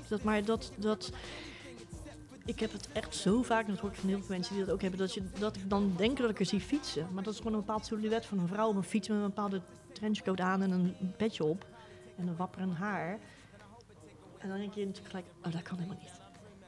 [0.09, 1.11] Dat, maar dat, dat.
[2.45, 4.65] Ik heb het echt zo vaak, en dat hoor ik van heel veel mensen die
[4.65, 7.07] dat ook hebben, dat, je, dat ik dan denk dat ik er zie fietsen.
[7.13, 9.23] Maar dat is gewoon een bepaald silhouet van een vrouw op een fiets met een
[9.25, 9.61] bepaalde
[9.93, 11.67] trenchcoat aan en een petje op.
[12.17, 13.19] En een wapperend haar.
[14.39, 16.13] En dan denk je natuurlijk gelijk, oh dat kan helemaal niet.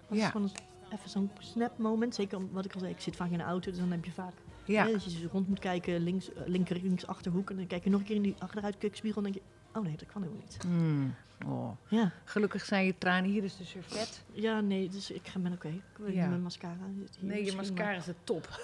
[0.09, 0.25] Dat Ja.
[0.25, 0.51] is gewoon
[0.93, 2.15] even zo'n snap moment.
[2.15, 4.11] Zeker wat ik al zei, ik zit vaak in de auto, dus dan heb je
[4.13, 4.33] vaak
[4.65, 4.85] Ja.
[4.87, 7.51] hè, dat je zo rond moet kijken, links, eh, linker, links achterhoek.
[7.51, 9.97] En dan kijk je nog een keer in die achteruitkijkspiegel en denk je, Oh nee,
[9.97, 10.63] dat kan helemaal niet.
[10.63, 11.15] Hmm.
[11.47, 11.71] Oh.
[11.89, 14.25] Ja, Gelukkig zijn je tranen hier, dus de servet.
[14.33, 15.69] ja nee, dus ik ga- ben oké.
[15.69, 16.27] Ik wil Ja.
[16.29, 16.77] mijn mascara.
[16.95, 18.49] hier Nee, je mascara maar- is de top.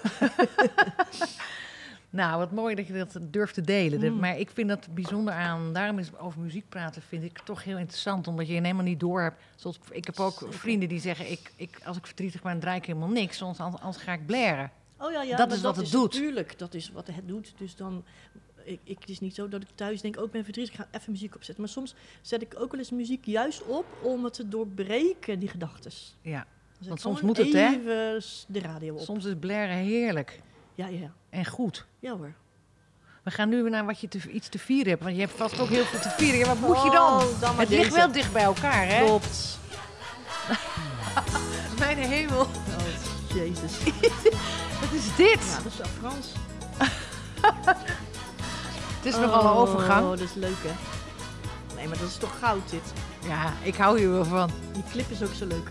[2.15, 4.13] nou, wat mooi dat je dat durft te delen.
[4.13, 4.19] Mm.
[4.19, 5.73] Maar ik vind dat bijzonder aan.
[5.73, 8.27] Daarom is over muziek praten vind ik toch heel interessant.
[8.27, 9.41] Omdat je helemaal niet door hebt.
[9.55, 12.85] Zoals, ik heb ook vrienden die zeggen: ik, ik, als ik verdrietig ben, draai ik
[12.85, 13.37] helemaal niks.
[13.37, 14.71] Soms anders, anders ga ik blaren.
[14.99, 16.11] Oh ja, ja Dat is wat het doet.
[16.11, 17.53] Tuurlijk, dat is wat het doet.
[17.57, 18.03] Dus dan,
[18.63, 20.87] ik, ik, het is niet zo dat ik thuis denk, ook ben verdrietig, ik ga
[20.99, 21.63] even muziek opzetten.
[21.63, 25.49] Maar soms zet ik ook wel eens muziek juist op om het te doorbreken, die
[25.49, 25.91] gedachten.
[26.21, 26.45] Ja,
[26.79, 27.79] Want soms moet het, hè?
[28.47, 28.99] De radio op.
[28.99, 30.39] soms is blaren heerlijk
[30.75, 31.13] ja, ja.
[31.35, 31.85] En goed.
[31.99, 32.33] Ja hoor.
[33.23, 35.03] We gaan nu naar wat je te, iets te vieren hebt.
[35.03, 36.39] Want je hebt vast ook heel veel te vieren.
[36.39, 37.13] Ja, wat moet je dan?
[37.13, 39.05] Oh, dan maar het ligt wel dicht bij elkaar, hè?
[39.05, 39.59] Klopt.
[41.79, 42.41] Mijn hemel.
[42.41, 42.47] Oh,
[43.35, 43.83] jezus.
[44.81, 45.39] Wat is dit?
[45.39, 46.27] Ja, dat is wel Frans.
[48.95, 50.03] Het is nogal een overgang.
[50.03, 50.71] Oh, dat is leuk hè.
[51.75, 52.93] Nee, maar dat is toch goud dit.
[53.27, 54.51] Ja, ik hou hier wel van.
[54.73, 55.69] Die clip is ook zo leuk.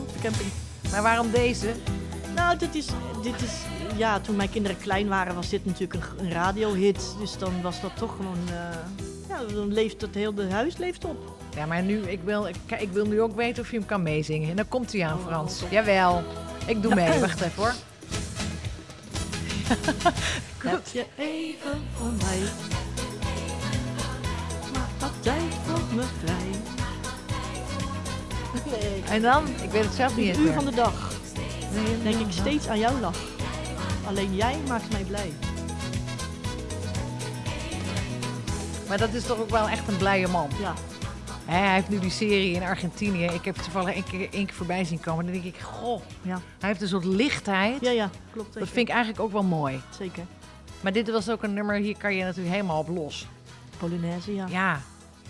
[0.00, 0.50] Op de camping.
[0.90, 1.74] Maar waarom deze?
[2.34, 2.86] Nou, dit is,
[3.22, 3.52] dit is,
[3.96, 7.14] ja, toen mijn kinderen klein waren was dit natuurlijk een, een radiohit.
[7.20, 8.54] Dus dan was dat toch gewoon, eh,
[9.28, 11.34] ja, dan leeft het hele huis leeft op.
[11.56, 13.86] Ja, maar nu, ik wil, ik, kijk, ik wil nu ook weten of je hem
[13.86, 14.50] kan meezingen.
[14.50, 15.62] En dan komt hij aan, Oh, Frans.
[15.70, 16.22] Jawel.
[16.66, 17.20] Ik doe mee.
[17.20, 17.72] Wacht even hoor.
[20.70, 22.38] Heb je even van mij?
[24.72, 26.60] Maak wat tijd voor me vrij.
[28.80, 29.02] Nee.
[29.08, 29.44] En dan?
[29.62, 30.56] Ik weet het zelf niet eens Een uur meer.
[30.62, 31.14] van de dag
[32.02, 33.18] denk ik steeds aan jouw lach.
[34.06, 35.32] Alleen jij maakt mij blij.
[38.88, 40.50] Maar dat is toch ook wel echt een blije man.
[40.60, 40.74] Ja,
[41.44, 43.24] hij heeft nu die serie in Argentinië.
[43.24, 45.24] Ik heb het toevallig één keer, één keer voorbij zien komen.
[45.24, 47.80] Dan denk ik, goh, ja, hij heeft een soort lichtheid.
[47.80, 48.54] ja, ja klopt.
[48.54, 49.80] Dat vind ik eigenlijk ook wel mooi.
[49.98, 50.24] Zeker.
[50.80, 53.26] Maar dit was ook een nummer, hier kan je natuurlijk helemaal op los.
[53.78, 54.46] Polonaise, ja.
[54.48, 54.80] Ja.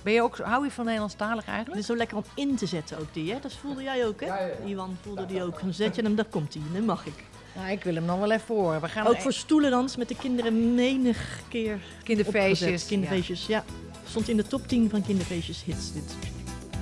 [0.02, 1.80] Ben je ook, hou je van Nederlandstalig Het eigenlijk?
[1.80, 3.40] is zo lekker om in te zetten ook die, hè?
[3.40, 4.64] Dat voelde jij ook, hè?
[4.64, 5.60] Iwan voelde die ook.
[5.60, 6.62] Dan zet je hem, daar komt hij.
[6.72, 7.24] Dat mag ik.
[7.56, 8.80] Nou, ik wil hem nog wel even horen.
[8.80, 12.60] We gaan Ook voor stoelendans met de kinderen menig keer kinderfeestjes.
[12.68, 12.88] opgezet.
[12.88, 13.64] Kinderfeestjes, ja.
[14.08, 16.14] Stond in de top 10 van kinderfeestjes hits dit.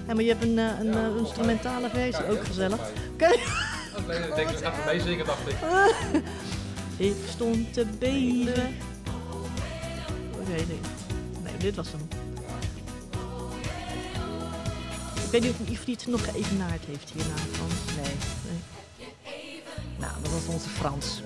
[0.06, 2.78] Ja, maar je hebt een, eh, een eh, instrumentale versie, ook gezellig.
[3.12, 3.28] Oké.
[3.96, 5.54] Ik denk, ik ga even meezingen, dacht ik.
[6.96, 8.74] Ik stond te beven.
[10.40, 10.80] Oké, nee.
[11.42, 12.00] Nee, dit was hem.
[15.24, 17.72] Ik weet niet of- of die het nog geëvenaard heeft hierna, Frans.
[17.96, 18.14] Nee.
[19.98, 21.22] Nou, dat was onze Frans.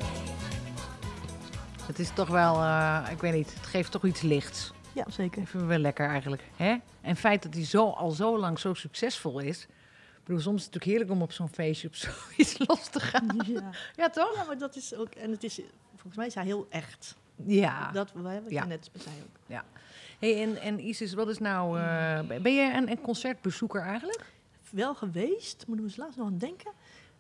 [1.87, 4.72] Het is toch wel, eh, ik weet niet, het geeft toch iets lichts.
[4.92, 5.42] Ja, zeker.
[5.42, 6.42] Ik vind het wel lekker eigenlijk.
[6.57, 6.70] Hè?
[6.70, 9.62] En het feit dat hij zo, al zo lang zo succesvol is.
[9.62, 13.00] Ik bedoel, soms is het natuurlijk heerlijk om op zo'n feestje op zoiets los te
[13.00, 13.40] gaan.
[13.46, 13.70] Ja.
[13.96, 14.35] Ja, toch?
[14.35, 15.14] ja, maar dat is ook...
[15.14, 15.61] En het is,
[15.94, 17.16] volgens mij is hij heel echt.
[17.44, 17.92] Ja.
[17.92, 18.33] Dat wat.
[18.48, 18.62] Ja.
[18.62, 19.62] je net zei ook.
[20.18, 21.78] Hey, en, en Isis, wat is nou...
[21.78, 24.24] eh, ben je een, een concertbezoeker eigenlijk?
[24.70, 26.72] Wel geweest, maar toen was laatst nog aan denken.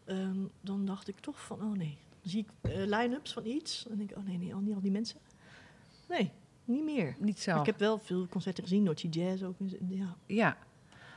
[0.08, 1.98] Ehm, dan dacht ik toch van, oh nee.
[2.22, 3.82] Dan zie ik eh, line-ups van iets.
[3.82, 5.18] En dan denk ik, oh nee, nee, al niet al die mensen.
[6.08, 6.30] Nee,
[6.64, 7.16] niet meer.
[7.18, 7.50] Niet zo.
[7.50, 9.56] Maar Ik heb wel veel concerten gezien, Noordje Jazz ook.
[9.88, 10.16] Ja.
[10.26, 10.56] Ja.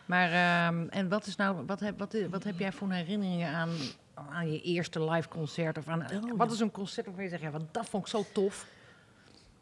[0.06, 3.70] Maar, ehm, en wat is nou, wat heb, wat, wat heb jij voor herinneringen aan,
[4.14, 5.78] aan je eerste live concert?
[5.78, 6.54] Of aan, Oh, wat ja.
[6.54, 8.68] is een concert waarvan je zegt, ja, want dat vond ik zo tof.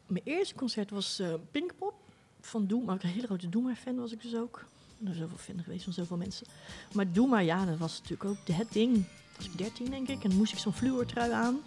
[0.07, 1.93] Mijn eerste concert was eh Pinkpop
[2.41, 2.83] van Doe.
[2.83, 4.65] Maar een hele grote Doe maar fan was ik dus ook.
[4.99, 6.47] Er zijn zoveel fan geweest van zoveel mensen.
[6.93, 9.05] Maar Doe maar, ja, dat was natuurlijk ook het ding.
[9.39, 10.23] Was ik 13 denk ik.
[10.23, 11.59] En dan moest ik zo'n fluortrui aan.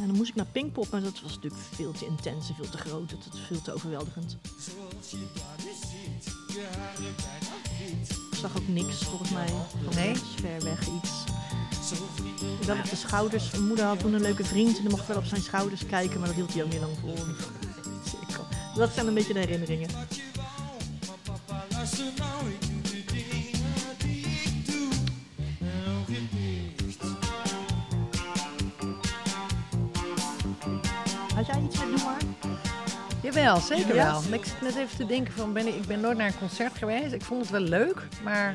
[0.00, 0.90] En dan moest ik naar Pinkpop.
[0.90, 3.10] Maar dat was natuurlijk veel te intens en veel te groot.
[3.10, 4.36] Dat was veel te overweldigend.
[8.30, 9.52] Ik zag ook niks volgens mij.
[9.94, 10.14] Nee?
[10.16, 11.10] ver weg iets.
[12.66, 13.50] Wel op de schouders.
[13.50, 14.76] Mijn moeder had toen een leuke vriend.
[14.76, 16.18] En dan mocht ik wel op zijn schouders kijken.
[16.18, 17.14] Maar dat hield hij ook niet lang vol.
[18.28, 19.88] Ik kan- Dat zijn een beetje de herinneringen.
[33.34, 34.10] Jawel, zeker Ja?
[34.22, 34.38] wel.
[34.38, 36.76] Ik zit net even te denken van, ben ik, ik ben nooit naar een concert
[36.78, 37.12] geweest.
[37.12, 38.54] Ik vond het wel leuk, maar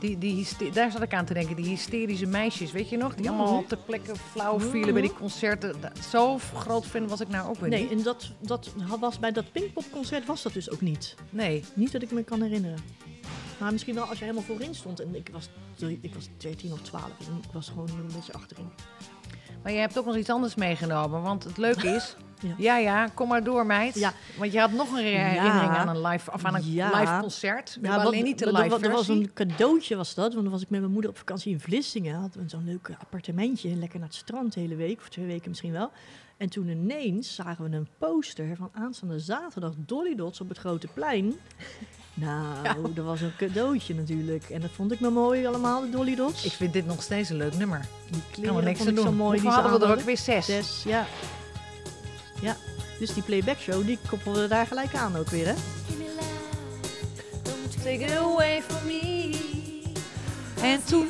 [0.00, 1.56] die, die, daar zat ik aan te denken.
[1.56, 3.14] Die hysterische meisjes, weet je nog?
[3.14, 5.74] Die allemaal ter plekke flauw vielen bij die concerten.
[6.10, 7.90] Zo groot fan was ik nou ook weer Nee, niet.
[7.90, 8.70] en dat, dat
[9.00, 11.14] was bij dat Pinkpop-concert was dat dus ook niet.
[11.30, 11.64] Nee.
[11.74, 12.78] Niet dat ik me kan herinneren.
[13.58, 15.00] Maar misschien wel als je helemaal voorin stond.
[15.00, 15.48] En ik was,
[16.00, 17.04] ik was 13 of 12.
[17.04, 18.70] En ik was gewoon een beetje achterin.
[19.62, 21.22] Maar je hebt ook nog iets anders meegenomen.
[21.22, 22.16] Want het leuke is,
[22.56, 23.94] Ja, ja, kom maar door, meid.
[23.94, 24.12] Ja.
[24.38, 25.18] Want je had nog een Ja.
[25.26, 27.78] herinnering aan een live, of aan een live concert.
[27.82, 29.22] Ja, alleen niet de live wat- Er was versie.
[29.24, 30.30] een cadeautje, was dat.
[30.32, 32.14] Want dan was ik met mijn moeder op vakantie in Vlissingen.
[32.20, 33.74] Hadden we zo'n leuk appartementje.
[33.74, 34.98] Lekker naar het strand de hele week.
[35.00, 35.90] Of twee weken misschien wel.
[36.36, 40.86] En toen ineens zagen we een poster van aanstaande zaterdag Dolly Dots op het Grote
[40.94, 41.34] Plein.
[42.20, 44.44] Nou, dat was een cadeautje natuurlijk.
[44.50, 46.44] En dat vond ik me mooi allemaal, de Dolly Dots.
[46.44, 47.80] Ik vind dit nog steeds een leuk nummer.
[48.10, 49.06] die Kan kleren er niks vond te ik doen.
[49.16, 49.40] zo mooi.
[49.40, 50.16] Die hadden we er ook weer?
[50.18, 50.46] Zes.
[50.46, 51.06] Zes, ja.
[52.40, 52.56] Ja,
[52.98, 55.54] dus die playback show, die koppelden we daar gelijk aan ook weer, hè?
[57.82, 59.36] Take it away from me.
[60.62, 61.08] En toen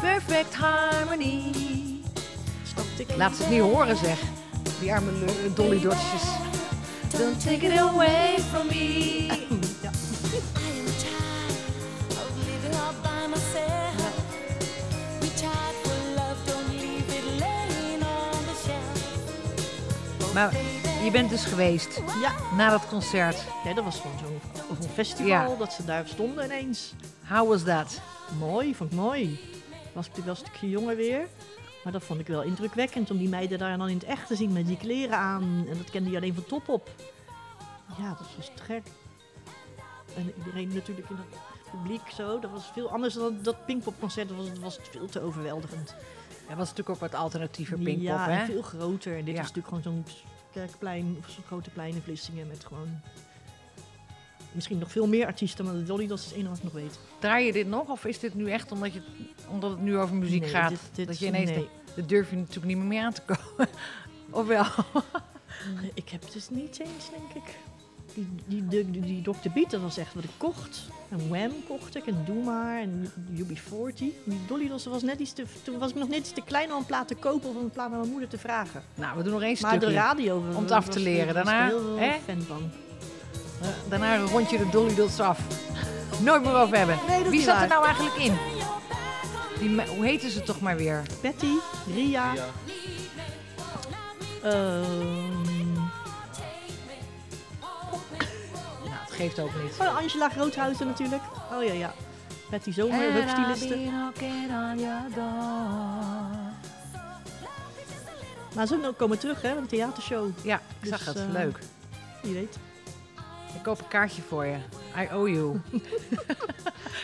[0.00, 1.42] perfect harmony.
[2.62, 4.18] Stapte ik Laat ze het niet horen, zeg.
[4.80, 5.10] Die arme
[5.54, 5.80] Dolly.
[5.80, 9.26] Don't take it away from me.
[20.34, 20.52] Maar
[21.04, 23.44] je bent dus geweest Ja, na dat concert.
[23.64, 25.54] ja, dat was gewoon zo'n festival Ja.
[25.58, 26.94] dat ze daar stonden ineens.
[27.28, 28.00] How was that?
[28.38, 29.40] Mooi, vond ik mooi.
[29.92, 31.26] Was ik wel een stukje jonger weer.
[31.84, 34.36] Maar dat vond ik wel indrukwekkend om die meiden daar dan in het echt te
[34.36, 35.66] zien met die kleren aan.
[35.70, 36.90] En dat kende je alleen van top op.
[37.98, 38.82] Ja, dat was te gek.
[40.16, 42.38] En iedereen natuurlijk in het publiek zo.
[42.38, 44.28] Dat was veel anders dan dat Pinkpop-concert.
[44.28, 45.94] Dat was, dat was veel te overweldigend.
[46.56, 48.44] Dat was natuurlijk ook wat alternatiever Pinkpop, ja, hè?
[48.44, 49.18] veel groter.
[49.18, 49.40] En dit Ja.
[49.42, 50.14] was natuurlijk gewoon zo'n
[50.52, 53.00] kerkplein of zo'n grote plein in Vlissingen met gewoon...
[54.52, 56.72] Misschien nog veel meer artiesten, maar de Dolly, dat is het enige wat ik nog
[56.72, 56.98] weet.
[57.18, 57.88] Draai je dit nog?
[57.88, 59.00] Of is dit nu echt omdat, je,
[59.48, 60.68] omdat het nu over muziek Nee, gaat?
[60.68, 61.68] dit- dit- dat je ineens nee.
[61.96, 63.68] dat durf je natuurlijk niet meer mee aan te komen.
[64.40, 64.66] of wel?
[65.94, 67.54] Ik heb het dus niet eens, denk ik.
[68.14, 69.48] Die, die, die, Dr.
[69.54, 70.82] Beat, dat was echt wat ik kocht.
[71.08, 73.94] En Wham kocht ik, en Doe Maar, en UB40.
[73.96, 76.72] Die Dolly Dots, was net iets te, toen was ik nog net iets te klein
[76.72, 78.82] om een plaat te kopen of om een plaat naar mijn moeder te vragen.
[78.94, 79.94] Nou, we doen nog één Maar de stukje.
[79.94, 80.36] radio...
[80.54, 81.28] Om het af te leren.
[81.28, 82.12] ik Daarna, heel hè?
[82.26, 82.70] fan van.
[83.88, 85.40] Daarna rond je de Dolly Dots af.
[86.22, 86.98] Nooit meer over hebben.
[87.08, 88.32] Nee, Wie zat er nou eigenlijk in?
[89.58, 91.02] Die, hoe heten ze toch maar weer?
[91.22, 91.46] Betty,
[91.94, 92.32] Ria,
[94.42, 95.41] ehm,
[99.22, 99.76] geeft ook niet.
[99.80, 101.22] oh, Angela Groothuizen natuurlijk.
[101.52, 101.94] Oh ja, ja.
[102.50, 103.78] Betty Zomer, hupstyliste.
[108.54, 110.30] Maar ze ook komen terug, hè, een theatershow.
[110.42, 111.16] Ja, ik Dus, zag het.
[111.16, 111.58] eh, Leuk.
[112.22, 112.58] Wie weet.
[113.54, 114.56] Ik koop een kaartje voor je.
[114.96, 115.60] I owe you.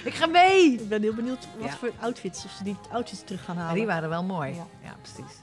[0.04, 0.72] ik ga mee!
[0.72, 1.76] Ik ben heel benieuwd wat Ja.
[1.76, 3.70] voor outfits, of ze die outfits terug gaan halen.
[3.72, 4.54] Ja, die waren wel mooi.
[4.54, 4.66] Ja.
[4.83, 5.37] Ja, precies.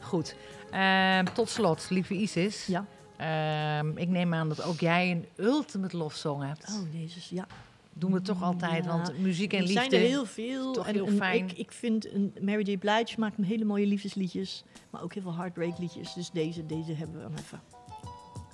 [0.00, 0.34] Goed.
[0.70, 2.66] Ehm, tot slot, lieve Isis.
[2.66, 2.84] Ja.
[3.18, 6.68] Ehm, ik neem aan dat ook jij een ultimate love song hebt.
[6.68, 7.46] Oh, jezus, ja.
[7.92, 8.90] Doen we toch altijd, Ja.
[8.90, 9.80] want muziek en er liefde...
[9.80, 10.72] zijn er heel veel.
[10.72, 11.44] toch en, heel fijn.
[11.48, 12.76] Ik, ik vind een Mary J.
[12.78, 14.64] Blige maakt hele mooie liefdesliedjes.
[14.90, 16.12] Maar ook heel veel heartbreak liedjes.
[16.14, 17.60] Dus deze, deze hebben we dan even.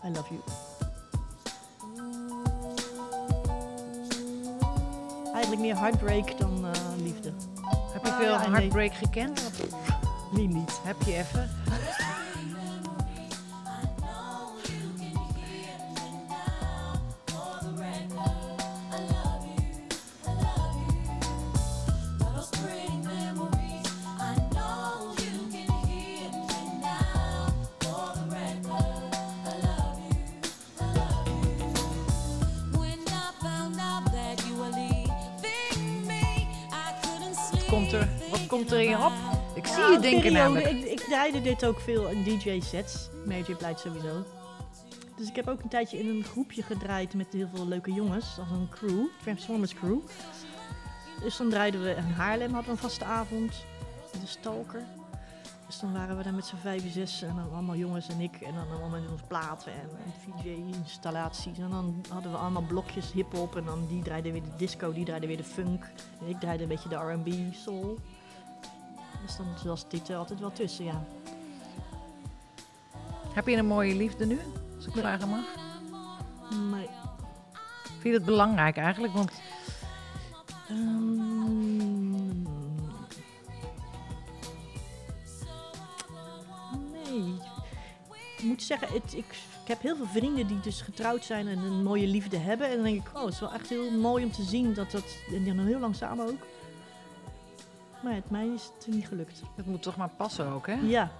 [0.04, 0.40] I love you.
[5.32, 6.70] Eigenlijk meer heartbreak dan eh,
[7.02, 7.32] liefde.
[7.92, 8.48] Heb je Ah, veel nee.
[8.48, 9.50] heartbreak gekend?
[10.32, 10.80] Wie niet?
[10.84, 11.50] Heb je even?
[40.00, 40.66] Denken namelijk.
[40.66, 43.08] Ik, ik draaide dit ook veel in DJ-sets.
[43.26, 43.54] Mary J.
[43.54, 44.24] Blige sowieso.
[45.16, 48.38] Dus ik heb ook een tijdje in een groepje gedraaid met heel veel leuke jongens.
[48.38, 49.98] Als een crew, Transformers crew.
[51.20, 53.64] Dus dan draaiden we in Haarlem, hadden we een vaste avond.
[54.20, 54.82] De Stalker.
[55.66, 58.40] Dus dan waren we daar met z'n vijf, zes en dan allemaal jongens en ik.
[58.40, 61.58] En dan allemaal met ons platen en, en VJ-installaties.
[61.58, 63.56] En dan hadden we allemaal blokjes hip-hop.
[63.56, 65.90] En dan die draaide weer de disco, die draaide weer de funk.
[66.20, 67.98] En ik draaide een beetje de RB, soul.
[69.26, 71.04] Dus dan was dit er altijd wel tussen, ja.
[73.34, 74.38] Heb je een mooie liefde nu?
[74.76, 75.02] Als ik Nee.
[75.02, 75.44] vragen mag.
[76.70, 76.84] Maar,
[77.82, 79.12] Vind je het belangrijk eigenlijk?
[79.12, 79.30] Want
[80.68, 82.42] ehm,
[86.92, 87.34] nee.
[88.36, 89.26] Ik moet zeggen, het, ik,
[89.62, 92.68] ik heb heel veel vrienden die dus getrouwd zijn en een mooie liefde hebben.
[92.68, 94.90] En dan denk ik, oh, het is wel echt heel mooi om te zien dat
[94.90, 95.04] dat...
[95.32, 96.46] En die dan heel lang samen ook.
[98.04, 99.42] Maar het mij is het niet gelukt.
[99.56, 100.74] het moet toch maar passen ook, hè?
[100.74, 101.10] Ja,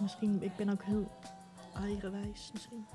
[0.00, 1.10] misschien, ik ben ook heel
[1.74, 2.86] eigenwijs misschien.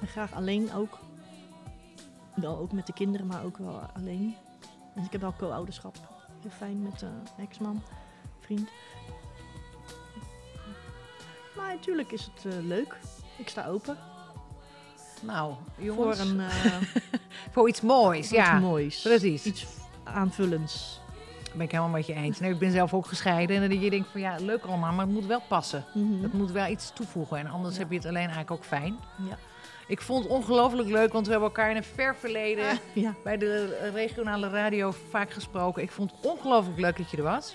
[0.00, 0.98] En graag alleen ook.
[2.34, 4.36] Wel ook met de kinderen, maar ook wel alleen.
[4.94, 5.96] Dus ik heb wel co-ouderschap.
[6.40, 7.82] Heel fijn met de ex-man,
[8.40, 8.68] vriend.
[11.56, 12.96] Maar natuurlijk is het eh, leuk.
[13.38, 13.96] Ik sta open
[15.22, 18.28] Nou, voor, jongens, voor, een, eh, iets moois.
[18.28, 19.02] voor ja, iets moois.
[19.02, 19.44] precies.
[19.44, 19.66] Iets
[20.04, 21.00] aanvullends.
[21.50, 22.40] Dat ben ik helemaal met je eens.
[22.40, 23.62] Nee, ik ben zelf ook gescheiden.
[23.62, 25.84] En dan je denkt van ja, leuk allemaal, maar het moet wel passen.
[25.94, 26.22] Mhm.
[26.22, 27.38] Het moet wel iets toevoegen.
[27.38, 27.80] En anders Ja.
[27.80, 28.96] heb je het alleen eigenlijk ook fijn.
[29.28, 29.38] Ja.
[29.86, 33.14] Ik vond het ongelooflijk leuk, want we hebben elkaar in een ver verleden Ah, ja.
[33.24, 35.82] bij de regionale radio vaak gesproken.
[35.82, 37.52] Ik vond het ongelooflijk leuk dat je er was.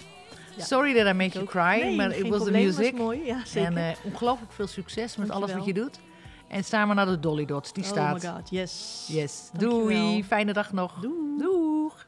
[0.57, 0.63] Ja.
[0.63, 2.97] Sorry that I made you cry, nee, but it was the was music.
[2.97, 3.25] mooi.
[3.25, 3.67] Ja, zeker.
[3.71, 5.99] En eh, ongelooflijk veel succes met alles wat je doet.
[6.47, 8.23] En samen naar de Dolly Dots, die oh staat.
[8.23, 9.05] my god, yes.
[9.11, 9.49] Yes.
[9.53, 9.79] Dankjewel.
[9.87, 10.93] Doei, fijne dag nog.
[11.01, 11.37] Doei.
[11.39, 12.04] Doeg.